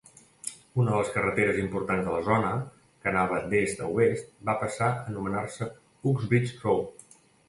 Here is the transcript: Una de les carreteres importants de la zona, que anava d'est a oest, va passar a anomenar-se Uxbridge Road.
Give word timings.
Una 0.83 0.91
de 0.93 0.99
les 0.99 1.09
carreteres 1.15 1.57
importants 1.63 2.07
de 2.07 2.15
la 2.15 2.21
zona, 2.29 2.53
que 3.03 3.11
anava 3.11 3.37
d'est 3.51 3.83
a 3.89 3.89
oest, 3.99 4.31
va 4.49 4.55
passar 4.63 4.87
a 4.95 5.05
anomenar-se 5.13 5.69
Uxbridge 6.13 6.57
Road. 6.65 7.07